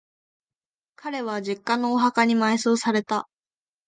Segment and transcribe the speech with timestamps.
[0.95, 3.29] 彼は、実家のお墓に埋葬された。